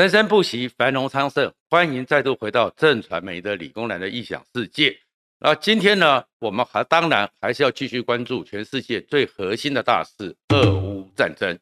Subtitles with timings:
[0.00, 1.52] 生生不息，繁荣昌盛。
[1.68, 4.96] 欢迎再度回到正传媒的理工男的异想世界。
[5.38, 11.58] 那今天呢，我们还当然还是要继续关注全世界最核心的大事——俄乌战争。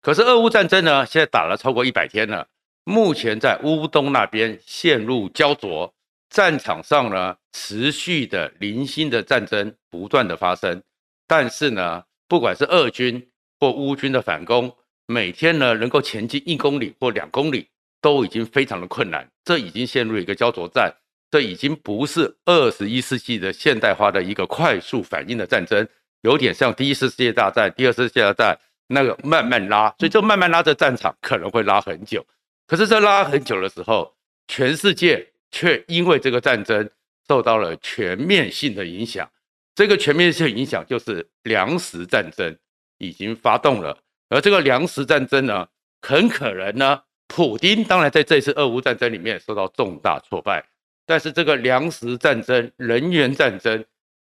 [0.00, 2.48] 可是俄乌战争呢，现在打了超过一百天了，
[2.84, 5.92] 目前在乌东那边陷入胶着，
[6.30, 10.82] 战场上呢持续的零星的战争不断的发生。
[11.26, 13.30] 但是呢，不管是俄军
[13.60, 14.74] 或乌军的反攻，
[15.04, 17.68] 每天呢能够前进一公里或两公里。
[18.02, 20.92] 都已经非常的困难，这已经陷入一个焦灼战，
[21.30, 25.88] 这已经不是二十一世纪的现代化的一个快速反应的战争，
[26.20, 32.26] 有点像第一次世界大战、第二次世界大战那个慢慢拉，所以这慢慢拉的战场可能会拉很久。
[32.66, 34.12] 可是，在拉很久的时候，
[34.48, 36.90] 全世界却因为这个战争
[37.28, 39.30] 受到了全面性的影响。
[39.74, 42.58] 这个全面性影响就是粮食战争
[42.98, 43.96] 已经发动了，
[44.28, 45.68] 而这个粮食战争呢，
[46.00, 47.02] 很可能呢。
[47.28, 50.64] 普丁当然在这次俄乌战争里面受到重大挫败，
[51.06, 53.84] 但是这个粮食战争、能源战争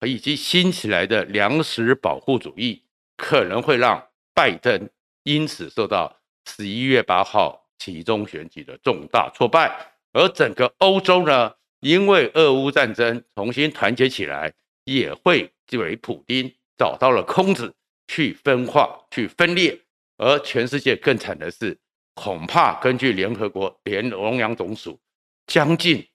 [0.05, 2.83] 以及新起来的粮食保护主义，
[3.17, 4.89] 可能会让拜登
[5.23, 6.15] 因此受到
[6.45, 14.53] 十一月八号期中选举的重大挫败，而整个欧洲呢，因为俄乌战争重新团结起来，
[14.85, 17.73] 也会为普丁找到了空子
[18.07, 19.79] 去分化、去分裂，
[20.17, 21.77] 而全世界更惨的是。
[22.13, 24.99] 恐怕根据联合国联农粮总署，
[25.47, 26.05] 将近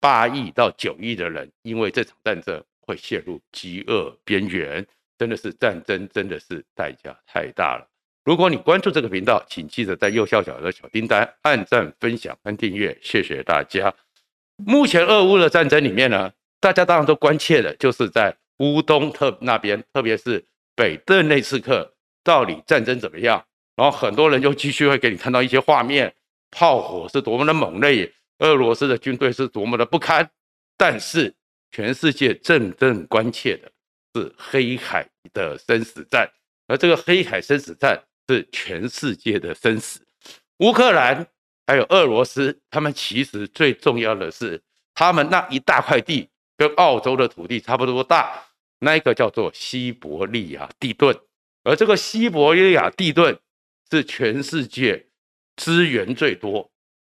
[0.00, 4.86] 八亿到九亿的人因为这场战争会陷入饥饿边缘，
[5.18, 7.86] 真的是战争，真的是代价太大了。
[8.24, 13.92] 如果你关注这个频道，请记得在右下角的小订单按赞、分享和订阅，谢谢大家。
[14.56, 20.44] 目前俄乌的战争里面呢，大家当然都关切的就是在乌东特那边，特别是
[20.76, 23.44] 北顿内次克，到底战争怎么样？
[23.80, 26.14] 然后很多人就继续会给你看到一些画面，
[26.50, 30.30] 炮火是多么的猛烈，俄罗斯的军队是多么的不堪。
[30.76, 31.34] 但是
[31.72, 33.72] 全世界真正关切的
[34.14, 36.30] 是黑海的生死战，
[36.66, 37.98] 而这个黑海生死战
[38.28, 40.06] 是全世界的生死。
[40.58, 41.26] 乌克兰
[41.66, 44.60] 还有俄罗斯，他们其实最重要的是，
[44.92, 48.44] 他们那一大块地跟澳洲的土地差不多大，
[48.80, 51.18] 那一个叫做西伯利亚地盾，
[51.64, 53.38] 而这个西伯利亚地盾。
[53.90, 55.06] 是全世界
[55.56, 56.70] 资源最多、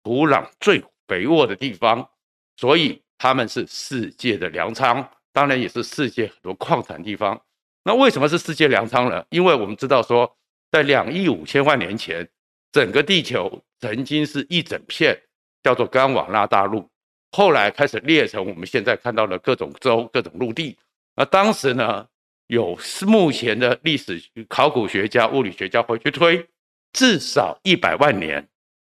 [0.03, 2.09] 土壤最肥沃的地方，
[2.55, 7.39] 所以他们是世界的粮仓，当然也是世界很多矿产地方。
[7.83, 9.25] 那为什么是世界粮仓呢？
[9.29, 10.37] 因为我们知道说，
[10.71, 12.27] 在两亿五千万年前，
[12.71, 15.19] 整个地球曾经是一整片
[15.63, 16.89] 叫做冈瓦纳大陆，
[17.31, 20.77] 后来开始裂成我们现在看到的各种洲、各种陆地。
[21.15, 22.07] 那当时呢，
[22.47, 26.47] 有目前的历史考古学家、物理学家会去推。
[26.94, 28.47] 至少一百万年，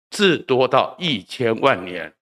[0.09, 2.13] 至多到一千万年，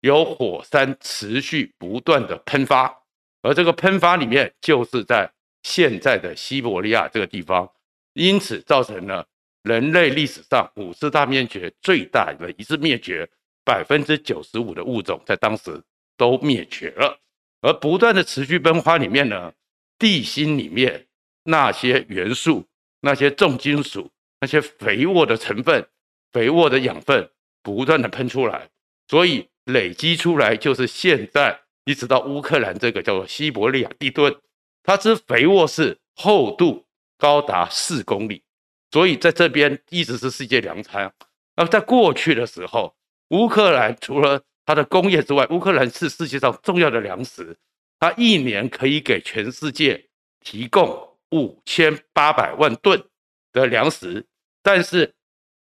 [0.00, 3.02] 有火山持续不断的喷发，
[3.42, 5.30] 而这个喷发里面就是在
[5.62, 7.70] 现在的西伯利亚这个地方，
[8.14, 9.26] 因此造成了
[9.62, 13.28] 人类历史上五次大灭绝最大的一次灭绝，
[13.64, 15.82] 百分之九十五的物种在当时
[16.16, 17.18] 都灭绝了，
[17.60, 19.52] 而不断的持续喷发里面呢，
[19.98, 21.06] 地心里面
[21.44, 22.66] 那些元素，
[23.00, 24.10] 那些重金属。
[24.40, 25.84] 那些肥沃的成分、
[26.30, 27.28] 肥沃的养分
[27.60, 28.68] 不断的喷出来，
[29.08, 34.36] 所以累积出来就是现在一直到乌克兰这个叫做西伯利亚地盾，
[34.84, 36.86] 它之肥沃是厚度
[37.18, 38.44] 高达四公里，
[38.92, 41.12] 所以在这边一直是世界粮仓。
[41.56, 42.94] 那么在过去的时候，
[43.30, 47.56] 乌克兰除了它的工业之外，乌克兰是世界上重要的粮食，
[47.98, 50.06] 它一年可以给全世界
[50.40, 50.88] 提供
[51.32, 53.02] 五千八百万吨。
[53.50, 54.26] 的粮食，
[54.62, 55.14] 但是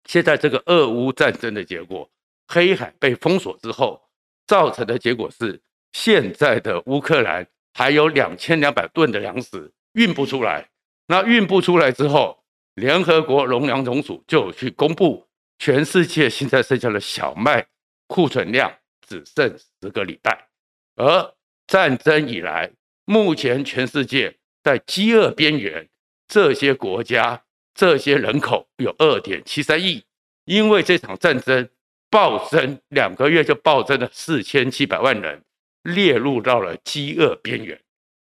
[0.06, 2.10] 现在这个俄乌战争的结果，
[2.48, 4.02] 黑海被封锁之后，
[4.48, 10.68] 造成的结果是，现在的乌克兰还有两千两百吨的粮食运不出来。
[11.08, 12.44] 那运不出来之后，
[12.76, 15.28] 联合国农粮总署就去公布，
[15.60, 17.68] 全世界现在剩下的小麦
[18.08, 18.74] 库存量
[19.08, 20.48] 只剩十个礼拜。
[20.96, 21.36] 而
[21.68, 22.72] 战争以来，
[23.06, 25.88] 目前全世界在饥饿边缘，
[26.28, 27.44] 这些国家。
[27.80, 30.04] 这些人口有二点七三亿，
[30.44, 31.70] 因为这场战争
[32.10, 35.42] 暴增，两个月就暴增了四千七百万人，
[35.84, 37.80] 列入到了饥饿边缘。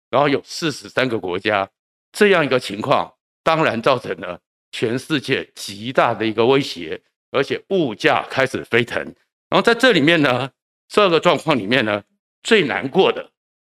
[0.09, 1.69] 然后有四十三个国家，
[2.11, 3.13] 这样一个情况，
[3.45, 4.37] 当然造成了
[4.73, 9.01] 全世界极大的一个威胁，而且物价开始飞腾。
[9.47, 10.51] 然后在这里面呢，
[10.89, 12.03] 这个状况里面呢，
[12.43, 13.31] 最难过的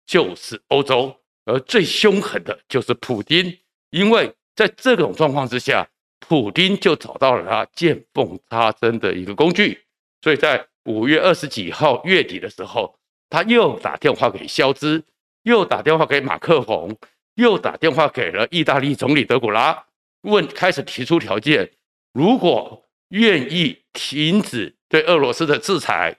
[0.06, 1.16] 就是欧洲，
[1.46, 3.58] 而最凶狠的就是普丁，
[3.92, 4.36] 因为。
[4.60, 5.88] 在这种状况之下，
[6.20, 9.80] 普丁就找到了他见缝插针的一个工具，
[10.22, 12.94] 所以在五月二十几号月底的时候，
[13.30, 15.02] 他又打电话给肖兹，
[15.44, 16.94] 又打电话给马克宏，
[17.36, 19.86] 又打电话给了意大利总理德古拉，
[20.24, 21.72] 问开始提出条件，
[22.12, 26.18] 如果愿意停止对俄罗斯的制裁，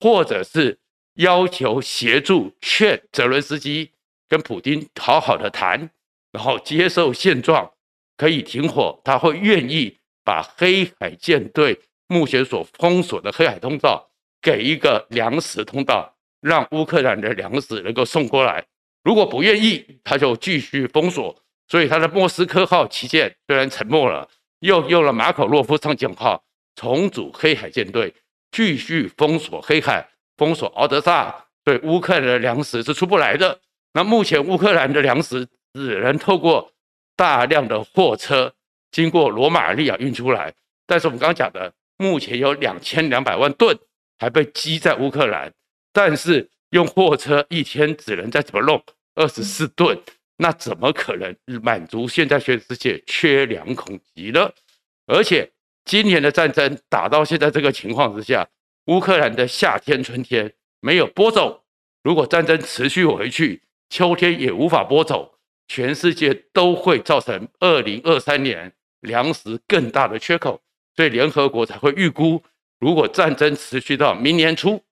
[0.00, 0.78] 或者是
[1.16, 3.90] 要求协助劝泽伦斯基
[4.26, 5.90] 跟普丁好好的谈，
[6.34, 7.70] 然后接受现状，
[8.16, 11.78] 可以停火，他会愿意把黑海舰队
[12.08, 14.10] 目前所封锁的黑海通道
[14.42, 18.64] 给一个粮食通道，让乌克兰的粮食能够送过来。
[19.04, 21.40] 如果不愿意，他就继续封锁。
[21.68, 24.28] 所以他的莫斯科号旗舰虽然沉没了，
[24.58, 26.42] 又用了马可洛夫上将号
[26.74, 28.12] 重组黑海舰队，
[28.50, 31.46] 继续封锁黑海，封锁敖德萨。
[31.62, 33.60] 对乌克兰的粮食是出不来的。
[33.94, 36.72] 那目前乌克兰的粮食只能透过
[37.14, 38.54] 大量的货车
[38.90, 40.54] 经过罗马尼亚运出来。
[40.86, 43.78] 但是我们刚刚讲的，目前有两千两百万吨
[44.18, 45.52] 还被积在乌克兰，
[45.92, 48.82] 但是用货车一天只能再怎么弄
[49.14, 49.98] 二十四吨。
[50.36, 54.50] 那怎么可能满足现在全世界缺粮恐急呢？
[55.06, 55.48] 而且
[55.84, 58.48] 今年的战争打到现在这个情况之下，
[58.86, 61.60] 乌克兰的夏天、春天没有播种，
[62.02, 65.33] 如果战争持续回去，秋天也无法播种，
[65.68, 70.60] 全世界都会造成二零二三年粮食更大的缺口。
[70.96, 72.42] 所以联合国才会预估，
[72.78, 74.84] 如果战争持续到明年初，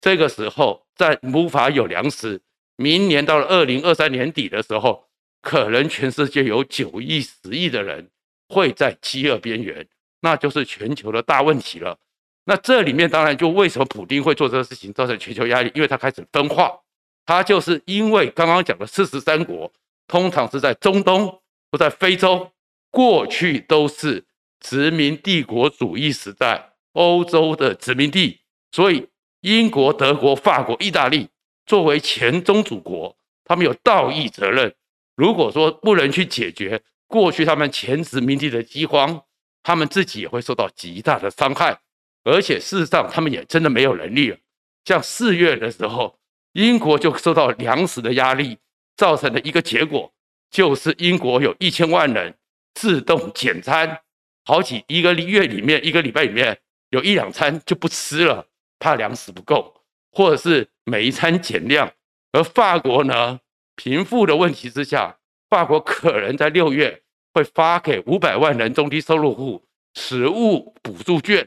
[0.00, 2.40] 这个时候再无法有粮食。
[2.76, 5.08] 明年到了二零二三年底的时候，
[5.40, 8.10] 可能全世界有九亿、十亿的人
[8.48, 9.86] 会在饥饿边缘，
[10.20, 11.98] 那就是全球的大问题了。
[12.44, 16.80] 那这里面当然就为什么普丁会做这个事情，造成全球压力，因为他开始分化。
[17.24, 19.72] 他就是因为刚刚讲的四十三国，
[20.06, 22.52] 通常是在中东或在非洲，
[22.90, 24.24] 过去都是
[24.60, 28.40] 殖民帝国主义时代欧洲的殖民地，
[28.72, 29.08] 所以
[29.40, 31.28] 英国、德国、法国、意大利。
[31.66, 34.72] 作为前宗主国，他们有道义责任。
[35.16, 39.20] 如果说不能去解决过去他们前殖民地的饥荒，
[39.64, 41.80] 他们自己也会受到极大的伤害。
[42.22, 44.36] 而且事实上，他们也真的没有能力了。
[44.84, 46.16] 像四月的时候，
[46.52, 48.58] 英国就受到粮食的压力，
[48.96, 50.12] 造成的一个结果
[50.50, 52.34] 就是英国有一千万人
[52.74, 54.00] 自动减餐，
[54.44, 56.58] 好几一个月里面，一个礼拜里面
[56.90, 58.46] 有一两餐就不吃了，
[58.78, 59.74] 怕粮食不够。
[60.12, 61.92] 或者是每一餐减量，
[62.32, 63.38] 而法国呢，
[63.74, 65.18] 贫富的问题之下，
[65.50, 67.02] 法国可能在六月
[67.34, 69.62] 会发给五百万人中低收入户
[69.92, 71.46] 食物补助券，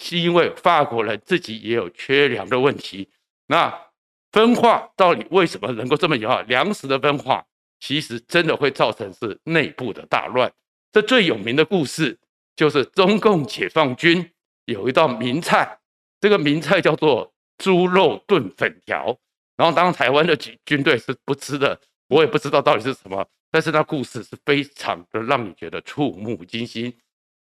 [0.00, 3.08] 是因为法国人自己也有缺粮的问题。
[3.46, 3.86] 那
[4.32, 6.46] 分化到底为什么能够这么严重？
[6.46, 7.44] 粮食的分化
[7.78, 10.52] 其实真的会造成是内部的大乱。
[10.92, 12.18] 这最有名的故事
[12.56, 14.30] 就是中共解放军
[14.64, 15.78] 有一道名菜，
[16.20, 17.32] 这个名菜叫做。
[17.62, 19.14] 猪肉炖粉条，
[19.54, 21.78] 然后当台湾的军军队是不吃的，
[22.08, 26.90] 我也不知道到底是什么，但是那故事是非常的让你觉得触目惊心。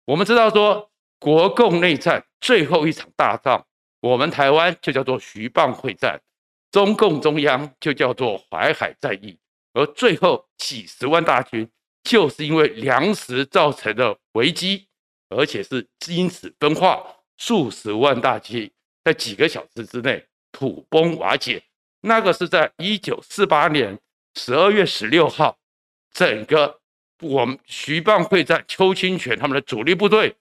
[0.06, 0.90] 我们知道说，
[1.20, 3.66] 国共内战最后一场大仗，
[4.00, 6.18] 我们台湾就叫做徐蚌会战，
[6.70, 9.38] 中共中央就叫做淮海战役，
[9.72, 11.68] 而最后几十万大军
[12.02, 14.86] 就是因为粮食造成的危机，
[15.28, 17.02] 而且是因此分化
[17.36, 18.70] 数十万大军。
[19.04, 21.62] 在几个小时之内土崩瓦解，
[22.02, 23.98] 那个是在一九四八年
[24.34, 25.56] 十二月十六号，
[26.12, 26.80] 整个
[27.22, 30.36] 我们徐蚌会战，邱清泉他们的主力部队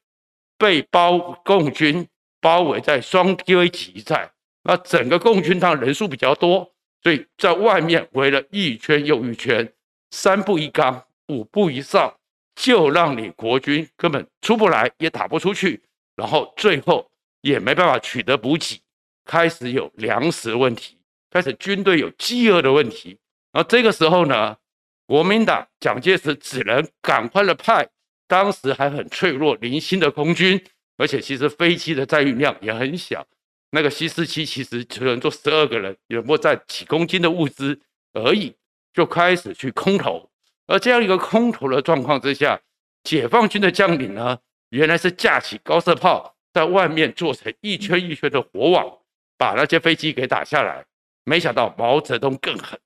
[0.58, 2.06] 被包共军
[2.42, 4.30] 包围在双堆集战，
[4.68, 6.72] 那整个共军当然人数比较多，
[7.02, 9.74] 所以在外面围了一圈又一圈，
[10.12, 12.16] 三步一岗，五步一哨，
[12.56, 15.82] 就让你国军根本出不来，也打不出去，
[16.16, 17.10] 然后最后。
[17.42, 18.82] 也没办法取得补给，
[19.24, 20.98] 开始有粮食问题，
[21.30, 23.18] 开始军队有饥饿的问题。
[23.54, 24.58] 然后这个时候呢，
[25.06, 27.88] 国民党蒋介石只能赶快的派
[28.28, 30.62] 当时还很脆弱、零星的空军，
[30.98, 33.26] 而且其实飞机的载运量也很小，
[33.72, 37.80] 那个西四七其实只能坐十二个人，也不在几公斤的物资
[38.14, 38.56] 而已，
[38.94, 40.30] 就开始去空投。
[40.68, 42.62] 而这样一个空投的状况之下，
[43.04, 46.36] 解放军的将领呢，原来是架起高射炮。
[46.54, 48.98] 在外面做成一圈一圈的火网，
[49.38, 50.84] 把那些飞机给打下来。
[51.24, 52.80] 没想到毛泽东更狠，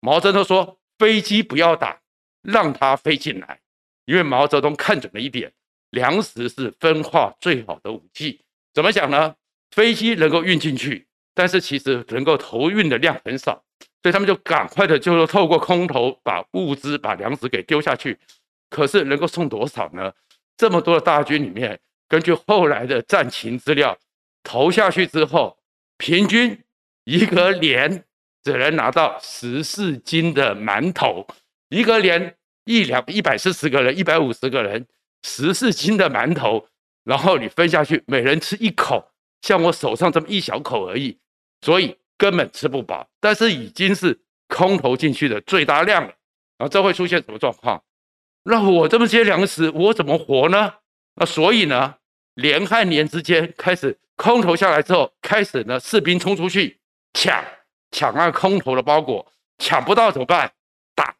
[0.00, 2.00] 毛泽东说：“飞机不要打，
[2.42, 3.60] 让它飞进来。”
[4.04, 5.52] 因为毛泽东看准了一点，
[5.90, 8.40] 粮食是分化最好的武器。
[8.72, 9.36] 怎么讲呢？
[9.74, 11.04] 飞机能够运进去，
[11.34, 13.64] 但是其实能够投运的量很少，
[14.02, 18.16] 所以他们就赶快的，就是透过空投把物资、把粮食给丢下去。
[18.70, 20.12] 可是能够送多少呢？
[20.56, 21.80] 这么多的大军里面。
[22.08, 23.98] 根据后来的战情资料，
[24.44, 25.58] 投下去之后，
[25.96, 26.56] 平均
[27.04, 28.04] 一个连
[28.44, 31.26] 只能拿到十四斤的馒头，
[31.70, 34.86] 一个连一两一百四十个人，一百五十个人，
[35.24, 36.68] 十四斤的馒头，
[37.04, 39.10] 然后你分下去，每人吃一口，
[39.44, 41.18] 像我手上这么一小口而已，
[41.60, 43.06] 所以根本吃不饱。
[43.20, 46.08] 但是已经是空投进去的最大量了，
[46.56, 47.84] 然后这会出现什么状况？
[48.44, 50.72] 那我这么些粮食，我怎么活呢？
[51.16, 51.96] 那所以呢，
[52.36, 56.80] 连和年之间开始空投下来之后，开始呢士兵冲出去
[57.12, 57.44] 抢
[57.90, 60.50] 抢那空投的包裹，抢不到怎么办？
[60.94, 61.14] 打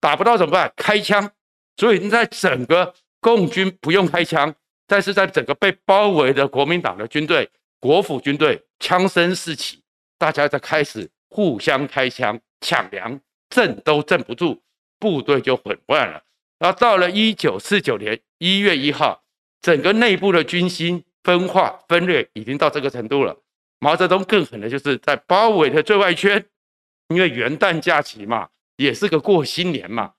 [0.00, 0.70] 打不到怎么办？
[0.76, 1.30] 开枪。
[1.78, 4.54] 所以在整个共军不用开枪，
[4.86, 7.48] 但是在整个被包围的国民党的军队、
[7.80, 9.82] 国府军队，枪声四起，
[10.18, 14.62] 大家在开始互相开枪抢粮，镇都镇不住，
[14.98, 16.22] 部队就混乱了。
[16.58, 19.22] 然后到了一九四九年一月一号，
[19.60, 23.36] 整个内部的军心分化分裂已经到这个程度了。
[23.80, 26.46] 毛泽东更狠的就是在包围的最外圈，
[27.08, 30.12] 因为元旦假期嘛，也是个过新年嘛，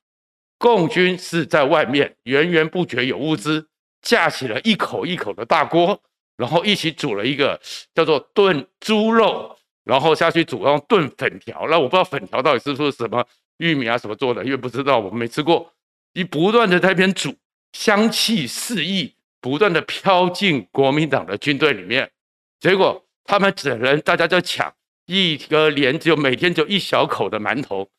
[0.59, 3.69] 共军是在外面源源不绝有物资，
[4.05, 5.99] 架起了一口一口的大锅，
[6.37, 7.59] 然后一起煮了一个
[7.93, 11.67] 叫做炖猪肉，然后下去煮然后炖粉条。
[11.67, 15.73] 那我不知道粉条到底是不是什么玉米啊什么做的，因为不知道，我没吃过。
[16.13, 17.35] 你不断的在那边煮，
[17.73, 22.09] 香气四溢，不断的飘进国民党的军队里面，
[22.59, 24.73] 结果他们整人大家在抢，
[25.07, 27.89] 一个连只有每天就一小口的馒头，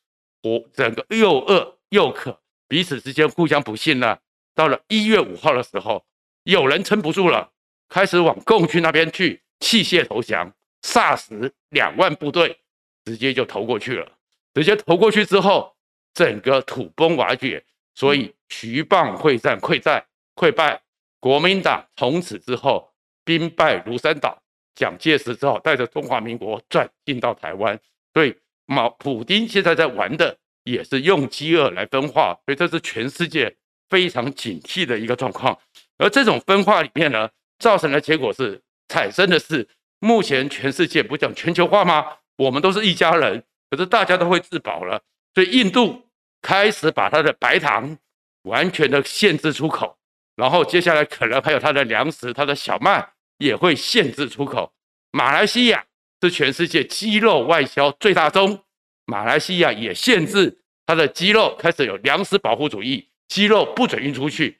[0.41, 4.19] 我整个又饿又渴，彼此之间互相不信了。
[4.57, 6.03] 到了一月五号的时候，
[6.41, 7.51] 有人撑不住了，
[7.89, 12.57] 开始往共军那边去弃械投降，霎时两万部队
[13.05, 14.11] 直接就投过去了，
[14.55, 15.75] 直接投过去之后，
[16.15, 17.63] 整个土崩瓦解。
[17.93, 20.03] 所以徐蚌会战溃战
[20.35, 20.81] 溃败，
[21.19, 22.91] 国民党从此之后
[23.23, 24.41] 兵败如山倒。
[24.73, 27.79] 蒋介石只好带着中华民国转进到台湾。
[28.11, 28.35] 所以
[28.65, 33.55] 毛普丁现在在玩的也是用饥饿来分化，所以这是全世界
[33.89, 35.57] 非常警惕的一个状况。
[35.97, 37.29] 而这种分化里面呢，
[37.59, 39.67] 造成的结果是产生的是
[39.99, 42.05] 目前全世界不讲全球化吗？
[42.37, 45.01] 我们都是一家人，可是大家都会自保了。
[45.33, 46.03] 所以印度。
[46.39, 47.97] 开始把它的白糖
[48.43, 49.97] 完全的限制出口，
[50.35, 53.05] 然后接下来可能还有它的粮食、它的小麦
[53.39, 54.71] 也会限制出口。
[55.11, 55.83] 马来西亚
[56.21, 58.63] 是全世界鸡肉外销最大宗，
[59.05, 64.59] 马来西亚也限制它的鸡肉，开始有粮食保护主义，鸡肉不准运出去。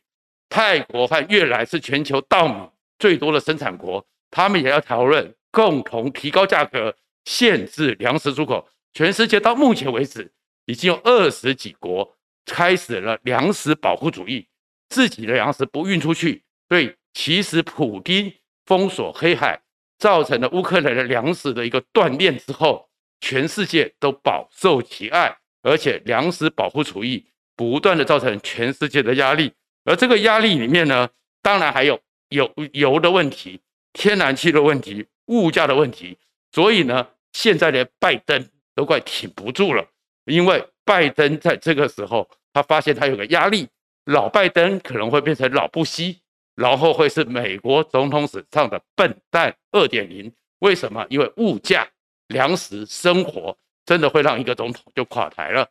[0.49, 2.69] 泰国和越南是全球稻米
[2.99, 6.95] 最多的生产国，他们也要讨论共同提高价格，
[7.25, 8.69] 限制粮食出口。
[8.93, 10.31] 全世界到目前为止。
[10.69, 14.45] 已经有二十几国开始了粮食保护主义，
[14.89, 16.43] 自己的粮食不运出去。
[16.67, 18.33] 所以，其实普丁
[18.65, 19.61] 封锁黑海，
[19.97, 22.89] 造成了乌克兰的粮食的一个断链之后，
[23.21, 27.25] 全世界都饱受其害，而且粮食保护主义
[27.57, 29.51] 不断的造成全世界的压力。
[29.83, 31.09] 而这个压力里面呢，
[31.41, 31.99] 当然还有
[32.29, 33.59] 油油的问题、
[33.91, 36.17] 天然气的问题、物价的问题。
[36.51, 39.85] 所以呢，现在连拜登都快挺不住了。
[40.25, 43.67] 因为拜登在这个时候，他发现他有个压力，
[44.05, 46.19] 老拜登可能会变成老布希，
[46.55, 50.31] 然后会是美国总统史上的笨蛋二点零。
[50.59, 51.05] 为什么？
[51.09, 51.87] 因为物价、
[52.27, 55.69] 粮食、生活真的会让一个总统就垮台了。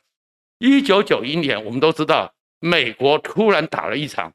[0.58, 4.32] 一九九一年，我们都知道，美国突然打了一场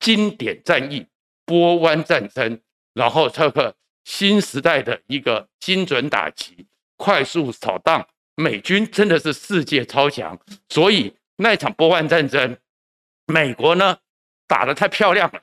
[0.00, 1.06] 经典战役——
[1.44, 2.60] 波湾战争，
[2.94, 8.06] 然后这个新时代的一个精准打击、快速扫荡。
[8.34, 12.56] 美军真的是世界超强，所以那场波湾战争，
[13.26, 13.98] 美国呢
[14.46, 15.42] 打得太漂亮了，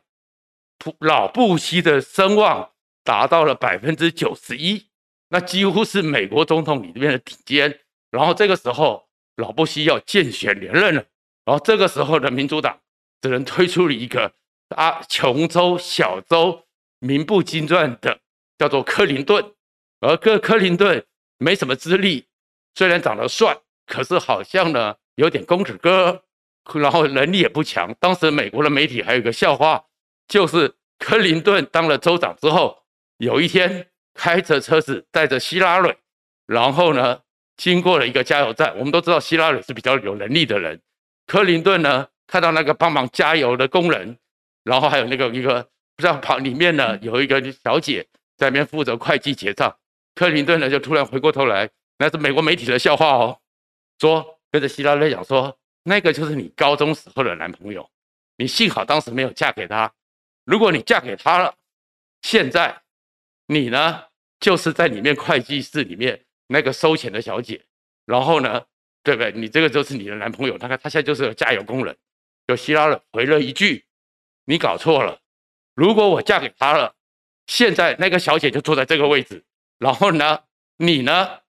[0.99, 2.71] 老布希的声望
[3.03, 4.87] 达到了百分之九十一，
[5.27, 7.81] 那几乎是美国总统里面的顶尖。
[8.11, 9.04] 然后这个时候，
[9.37, 11.05] 老布希要竞选连任了，
[11.43, 12.79] 然后这个时候的民主党
[13.21, 14.31] 只能推出了一个
[14.69, 16.63] 啊穷州小州
[16.99, 18.19] 名不经传的
[18.57, 19.53] 叫做克林顿，
[19.99, 21.05] 而克克林顿
[21.37, 22.25] 没什么资历。
[22.75, 26.23] 虽然长得帅，可是好像呢有点公子哥，
[26.73, 27.93] 然后能力也不强。
[27.99, 29.85] 当时美国的媒体还有一个笑话，
[30.27, 32.83] 就是克林顿当了州长之后，
[33.17, 35.97] 有一天开着车子带着希拉蕊，
[36.45, 37.21] 然后呢
[37.57, 38.75] 经过了一个加油站。
[38.77, 40.81] 我们都知道希拉里是比较有能力的人，
[41.27, 44.17] 克林顿呢看到那个帮忙加油的工人，
[44.63, 45.63] 然后还有那个一个
[45.95, 48.05] 不知道旁里面呢有一个小姐
[48.37, 49.75] 在那边负责会计结账，
[50.15, 51.69] 克林顿呢就突然回过头来。
[51.97, 53.39] 那是美国媒体的笑话哦，
[53.99, 57.89] 说跟着希拉里讲说，那个就是你高中时候的男朋友，
[58.35, 59.93] 你幸好当时没有嫁给他，
[60.43, 61.55] 如果你嫁给他了，
[62.21, 62.81] 现在
[63.47, 64.03] 你呢
[64.41, 67.61] 就是在里面会计室里面那个收钱的小姐，
[68.05, 68.63] 然后呢，
[69.03, 69.31] 对不对？
[69.33, 71.95] 你这个就是你的男朋友，他看他现在就是个加油工人。
[72.47, 73.85] 就希拉里回了一句
[74.45, 75.19] ：“你搞错了，
[75.73, 76.93] 如果我嫁给他了，
[77.47, 79.43] 现在那个小姐就坐在这个位置，
[79.79, 80.41] 然后呢，
[80.77, 81.39] 你呢，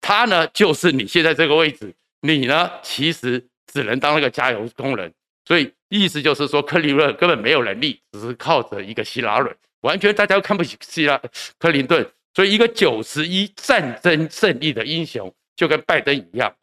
[0.00, 5.12] 他呢就是你现在这个位置，你呢其实只能当那个加油工人。
[5.44, 11.20] 所以意思就是说，克林顿根本没有能力，只是靠着一个希拉里，完全大家都看不起希拉
[11.58, 12.08] 克林顿。
[12.34, 16.54] 所以一个九十一战争胜利的英雄，就跟拜登一样，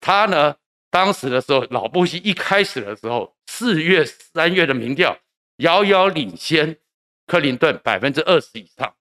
[0.00, 0.56] 他呢。”
[0.92, 5.16] 当时的时候，老布希一开始的时候，四月、三月的民调
[5.58, 6.76] 遥遥领先
[7.28, 8.92] 克林顿百分之二十以上，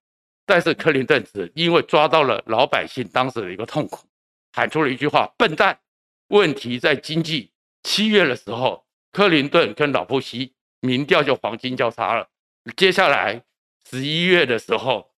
[0.46, 4.06] 但是克林顿只因为抓到了老百姓当时的一个痛苦，
[4.54, 5.80] 喊出了一句话：“笨蛋，
[6.28, 12.30] 问题在经济。”七月的时候，克林顿跟老布希民调就黄金交叉了。
[12.78, 13.44] 接下来
[13.90, 15.09] 十一月的时候，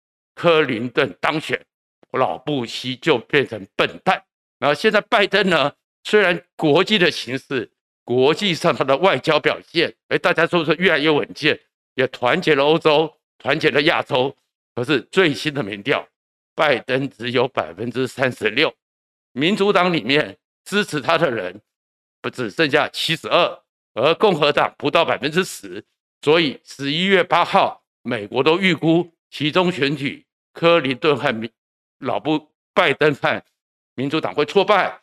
[0.42, 1.64] 克林顿当选，
[2.14, 4.24] 老布希就变成笨蛋。
[4.58, 5.72] 然后现在拜登呢？
[6.04, 7.72] 虽然国际的形势，
[8.04, 11.60] 国际上他的外交表现，哎，大家说是越来越稳健，
[11.94, 14.36] 也团结了欧洲，团结了亚洲。
[14.74, 16.08] 可是最新的民调，
[16.56, 18.74] 拜登只有百分之三十六，
[19.34, 21.62] 民主党里面支持他的人
[22.20, 23.60] 不只剩下七十二，
[23.94, 25.86] 而共和党不到百分之十。
[26.24, 31.50] 所以十一月八号，美国都预估其中选举，柯林顿和民
[32.00, 33.44] 老布拜登和
[33.96, 35.00] 民主党会挫败。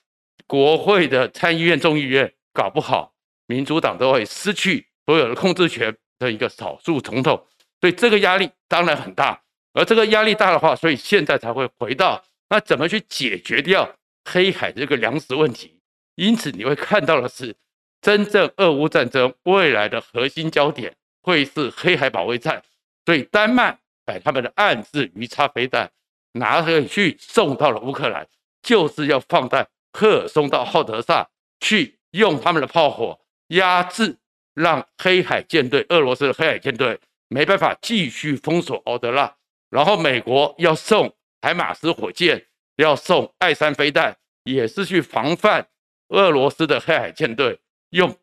[0.46, 3.12] 国会的参议院、众议院搞不好，
[3.46, 7.46] 民主党都会失去所有的控制权的一个少数总统，
[7.82, 9.42] 所以这个压力当然很大。
[9.74, 15.78] 而这个压力大的话，所以现在才会回到那怎么去解决掉黑海这个粮食问题。
[16.14, 17.54] 因此你会看到的是，
[18.00, 22.62] 真正俄乌战争未来的核心焦点会是黑海保卫战。
[23.04, 23.78] 所以丹麦
[24.08, 25.90] 把他们的暗制鱼叉飞弹
[26.32, 28.26] 拿回去送到了乌克兰，
[28.62, 29.68] 就是要放在。
[29.90, 31.28] 赫尔松到敖德萨
[31.60, 33.18] 去用他们的炮火
[33.48, 34.16] 压制，
[34.54, 39.34] 让黑海舰队、俄罗斯的黑海舰队没办法继续封锁敖德纳。
[39.70, 45.66] 然后美国要送海马斯火箭，要送艾山飞弹，也是去防范
[46.08, 47.58] 俄罗斯的黑海舰队
[47.90, 48.14] 用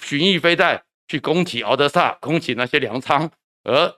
[0.00, 3.30] 巡弋飞弹去攻击敖德萨，攻击那些粮仓。
[3.64, 3.92] 而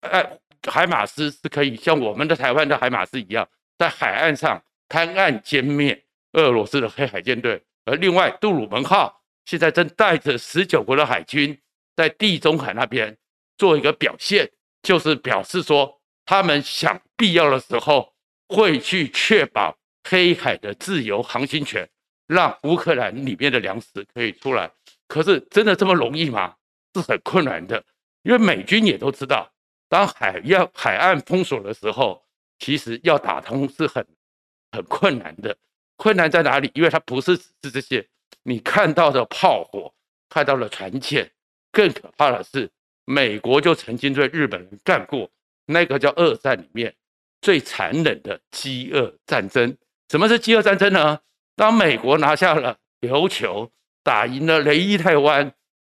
[0.00, 0.38] 爱
[0.70, 3.48] 海马斯是可以像我们的台湾的海马斯一样，
[3.78, 6.00] 在海岸上滩岸歼灭。
[6.34, 11.56] 俄罗斯的黑海舰队，而另外杜鲁门号现在正带着十九国的海军
[11.94, 13.16] 在地中海那边
[13.56, 14.50] 做一个表现，
[14.82, 18.12] 就是表示说他们想必要的时候
[18.48, 21.88] 会去确保黑海的自由航行权，
[22.26, 24.68] 让乌克兰里面的粮食可以出来。
[25.06, 26.56] 可是真的这么容易吗？
[26.94, 27.80] 是很困难的，
[28.24, 29.48] 因为美军也都知道，
[29.88, 32.24] 当海要海岸封锁的时候，
[32.58, 34.06] 其实要打通是很
[34.72, 35.56] 很困难的。
[35.96, 36.70] 困难在哪里？
[36.74, 38.06] 因为它不是只是这些
[38.42, 39.94] 你看到的炮火，
[40.28, 41.30] 看到了船舰，
[41.70, 42.70] 更可怕的是，
[43.04, 45.30] 美国就曾经对日本人干过
[45.66, 46.92] 那个叫二战里面
[47.40, 49.76] 最残忍的饥饿战争。
[50.08, 51.20] 什么是饥饿战争呢？
[51.54, 53.70] 当美国拿下了琉球，
[54.02, 55.54] 打赢了雷伊泰湾，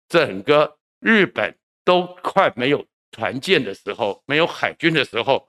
[0.09, 5.49] 整个日本都快没有船舰的时候，没有海军的时候，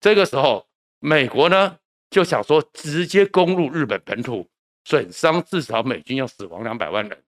[0.00, 0.66] 这个时候
[1.00, 1.78] 美国呢？
[2.10, 4.46] 就想说直接攻入日本本土，
[4.84, 7.22] 损伤至少美军要死亡两百万人，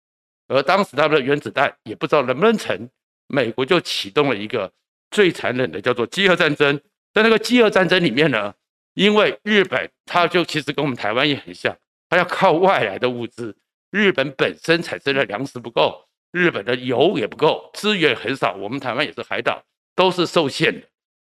[0.46, 2.86] 而当时他们的原子弹也不知道能不能成，
[3.26, 4.70] 美国就启动了一个
[5.10, 6.78] 最残忍的叫做饥饿战争。
[7.14, 8.52] 在那个饥饿战争里面呢，
[8.92, 11.74] 因为日本它就其实跟我们台湾也很像，
[12.10, 13.56] 它要靠外来的物资，
[13.90, 19.62] 日本本身产生的粮食不够，日本的油也不够，资源很少，我们台湾也是海岛，
[19.94, 20.86] 都是受限的，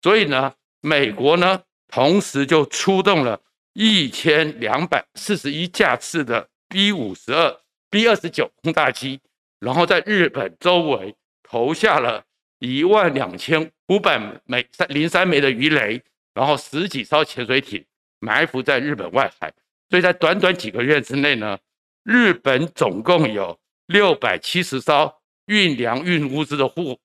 [0.01, 1.63] 所以呢，美国呢。
[1.91, 3.41] 同时就出动了
[3.73, 9.19] 一千两百四十一架次的 B 五十二、B 二十九轰炸机，
[9.59, 12.23] 然后在日本周围投下了
[12.59, 15.99] 一万两千五百枚三零三枚的鱼雷，
[16.35, 17.83] 然后十几艘潜水艇
[18.19, 19.51] 埋伏在日本外海。
[19.89, 21.57] 所以在短短几个月之内呢，
[22.03, 23.57] 日本总共有
[23.89, 25.11] 六百七十艘
[25.47, 26.99] 运粮运物资的货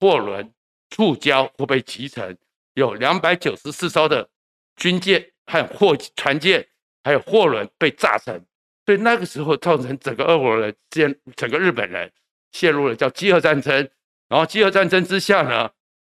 [0.00, 0.50] 货轮
[0.88, 2.36] 触礁或被击沉。
[2.72, 4.26] 有两百九十四艘的
[4.76, 6.66] 军舰和货船舰，
[7.04, 8.42] 还有货轮被炸沉，
[8.86, 12.10] 所以那个时候造成整个俄国人陷，整个日本人
[12.50, 13.74] 陷入了叫饥饿战争。
[14.28, 15.70] 然后饥饿战争之下呢，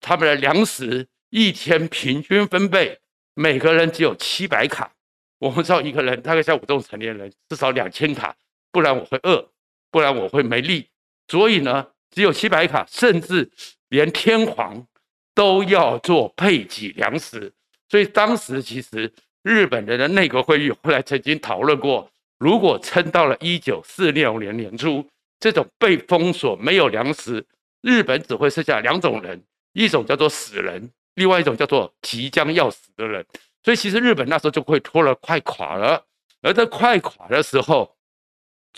[0.00, 2.98] 他们的粮食一天平均分配，
[3.32, 4.92] 每个人只有七百卡。
[5.38, 8.36] 我们知道一个人大概像我这种成年人，至少两千卡，
[8.70, 9.50] 不然我会饿，
[9.96, 10.86] 不然我会没力。
[11.28, 13.50] 所以呢，只有七百卡，甚至
[13.88, 14.86] 连天皇。
[15.36, 17.52] 都要做配给粮食。
[17.90, 25.06] 所以当时其实日本人的内阁会议后来曾经讨论过，如果撑到了一九四六年年初，
[25.38, 27.44] 这种被封锁没有粮食，
[27.82, 33.22] 日本只会剩下两种人，一种叫做死人，另外一种叫做即将要死的人。
[33.62, 36.02] 所以其实日本那时候就会拖了快垮了，
[36.40, 37.94] 而在快垮的时候，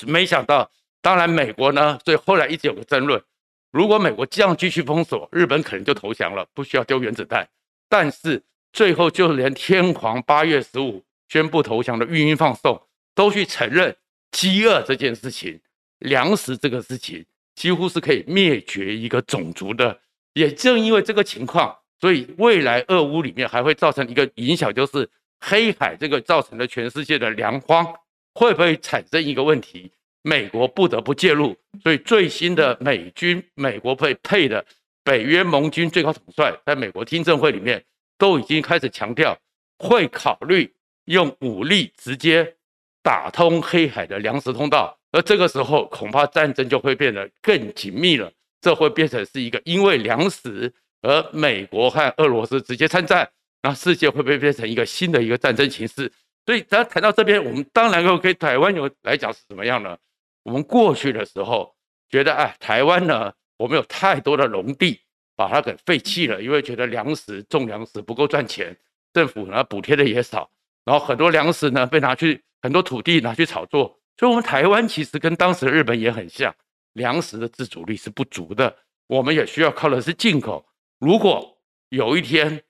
[0.08, 0.68] 没想到，
[1.02, 3.22] 当然美国呢，所以后来一直有个争论，
[3.70, 7.48] 如果美国这样继续封锁，日本可能就投降了，不需要丢原子弹，
[7.88, 8.42] 但是。
[8.70, 12.80] 最后，就连天皇八月十五宣布投降的预印放送，
[13.14, 13.96] 都去承认
[14.30, 15.58] 饥饿这件事情，
[16.00, 19.98] 粮食这个事情，几乎是可以灭绝一个种族的。
[20.34, 25.08] 也正因为这个情况，所以未来俄乌里面还会造成一个影响，就是
[25.40, 27.86] 黑海这个造成的全世界的粮荒，
[28.34, 29.90] 会不会产生一个问题？
[30.22, 31.56] 美国不得不介入。
[31.82, 34.64] 所以最新的美军，美国配配的
[35.02, 37.84] 北约盟军最高统帅，在美国听证会里面。
[38.20, 39.38] 都已经开始强调，
[39.78, 42.56] 会考虑用武力直接
[43.00, 48.28] 打通黑海的粮食通道，而这个时候恐怕战争就会变得更紧密了。
[48.60, 53.30] 这会变成是一个因为粮食而美国和俄罗斯直接参战，
[53.62, 56.10] 那世界会不会变成一个新的一个战争形势？
[56.44, 59.96] 所以，咱谈到这边，我们当然要跟台湾有来讲是怎么样呢？
[60.42, 61.74] 我们过去的时候
[62.08, 65.00] 觉得，哎，台湾呢，我们有太多的农地。
[65.38, 68.76] 把它给废弃了，因为觉得粮食种粮食不够赚钱，
[69.12, 70.50] 政府呢补贴的也少，
[70.84, 76.52] 然后很多粮食呢被拿去很多土地拿去炒作，所以我们台湾其实跟当时日本也很像，
[76.94, 80.66] 粮食的自主力是不足的，我们也需要靠的是进口。
[80.98, 81.56] 如果
[81.90, 82.60] 有一天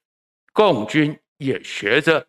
[0.52, 2.26] 共军也学着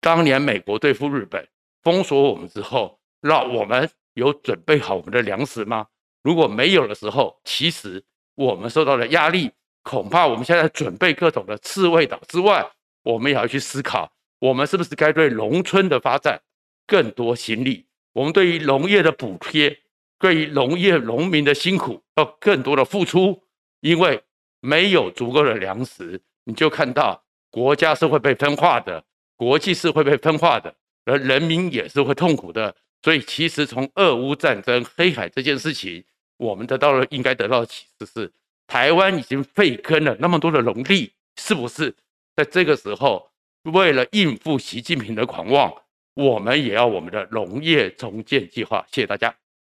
[0.00, 1.46] 当年美国对付日本
[1.82, 5.86] 封锁我们之后，让我们有准备好我们的粮食吗？
[6.22, 8.02] 如果没有的时候，其实
[8.34, 9.52] 我们受到的压力。
[9.82, 12.68] 恐怕我们现在准备各种的刺猬岛之外，
[13.04, 16.40] 我们也要去思考，我们是不是该对农村的发展
[16.88, 17.86] 更多心力？
[18.12, 19.78] 我们对于农业的补贴，
[20.18, 23.44] 对于农业农民的辛苦要更多的付出，
[23.80, 24.20] 因为
[24.60, 29.04] 没有足够的粮食，你就看到国家是会被分化的，
[29.36, 30.74] 国际是会被分化的，
[31.04, 32.74] 而人民也是会痛苦的。
[33.06, 36.02] 所以，其实从俄乌战争、黑海这件事情，
[36.38, 38.32] 我们得到了应该得到的启示是。
[38.66, 41.94] 台湾已经废坑了那么多的农地，是不是
[42.34, 43.30] 在这个时候，
[43.62, 45.72] 为了应付习近平的狂妄，
[46.14, 48.84] 我们也要我们的农业重建计划？
[48.90, 49.32] 谢谢大家。